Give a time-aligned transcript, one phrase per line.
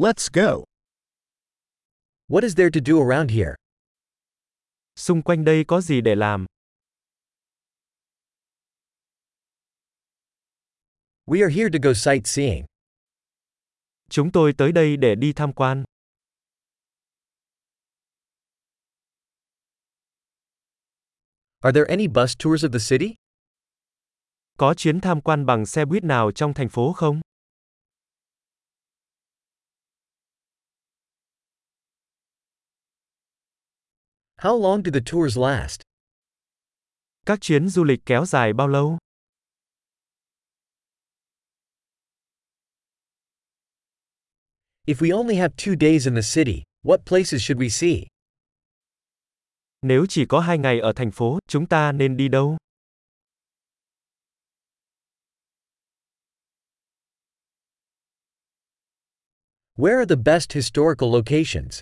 [0.00, 0.62] Let's go.
[2.28, 3.56] What is there to do around here?
[4.96, 6.46] Xung quanh đây có gì để làm?
[11.26, 12.64] We are here to go sightseeing.
[14.10, 15.84] Chúng tôi tới đây để đi tham quan.
[21.60, 23.14] Are there any bus tours of the city?
[24.58, 27.20] Có chuyến tham quan bằng xe buýt nào trong thành phố không?
[34.40, 35.82] How long do the tours last?
[37.26, 38.98] Các chuyến du lịch kéo dài bao lâu?
[44.86, 48.06] If we only have two days in the city, what places should we see?
[49.82, 52.56] Nếu chỉ có hai ngày ở thành phố, chúng ta nên đi đâu?
[59.76, 61.80] Where are the best historical locations?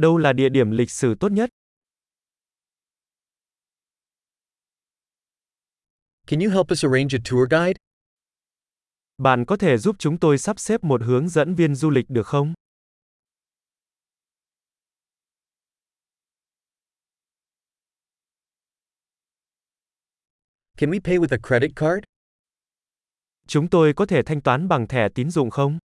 [0.00, 1.50] Đâu là địa điểm lịch sử tốt nhất?
[6.26, 7.74] Can you help us arrange a tour guide?
[9.18, 12.26] Bạn có thể giúp chúng tôi sắp xếp một hướng dẫn viên du lịch được
[12.26, 12.54] không?
[20.76, 22.04] Can we pay with a credit card?
[23.46, 25.78] Chúng tôi có thể thanh toán bằng thẻ tín dụng không?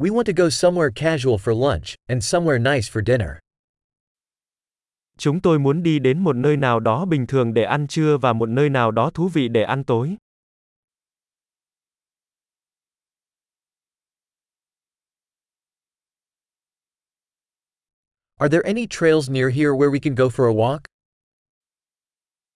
[0.00, 3.38] We want to go somewhere casual for lunch and somewhere nice for dinner.
[5.18, 8.32] Chúng tôi muốn đi đến một nơi nào đó bình thường để ăn trưa và
[8.32, 10.16] một nơi nào đó thú vị để ăn tối.
[18.36, 20.80] Are there any trails near here where we can go for a walk?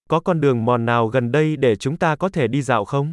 [0.08, 3.12] Có con đường mòn nào gần đây để chúng ta có thể đi dạo không?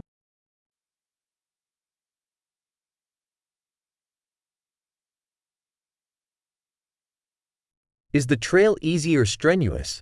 [8.13, 9.99] Is the trail easy or strenuous?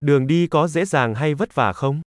[0.00, 2.00] Đường đi có dễ dàng hay vất vả không?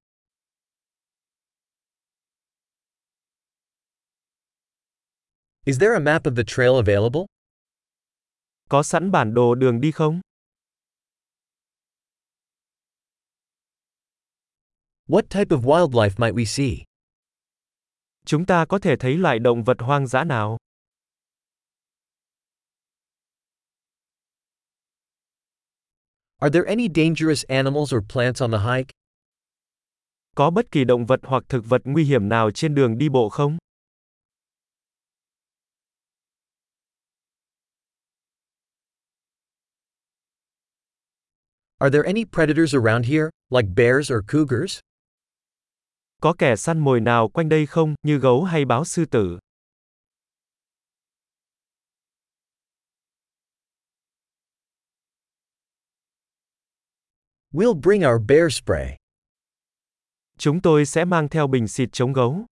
[5.64, 7.26] Is there a map of the trail available?
[8.68, 10.20] Có sẵn bản đồ đường đi không?
[15.08, 16.84] What type of wildlife might we see?
[18.26, 20.58] Chúng ta có thể thấy loại động vật hoang dã nào?
[26.40, 28.92] Are there any dangerous animals or plants on the hike?
[30.36, 33.28] Có bất kỳ động vật hoặc thực vật nguy hiểm nào trên đường đi bộ
[33.28, 33.58] không?
[41.78, 44.80] Are there any predators around here, like bears or cougars?
[46.22, 49.38] Có kẻ săn mồi nào quanh đây không, như gấu hay báo sư tử?
[57.56, 58.96] We'll bring our bear spray.
[60.38, 62.46] Chúng tôi sẽ mang theo bình xịt chống gấu.